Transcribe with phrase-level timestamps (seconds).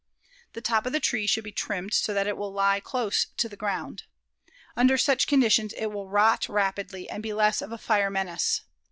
[0.53, 3.47] The top of the tree should be trimmed so that it will lie close to
[3.47, 4.05] the ground.
[4.75, 8.61] Under such conditions it will rot rapidly and be less of a fire menace.